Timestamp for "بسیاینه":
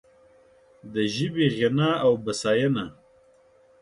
2.23-2.85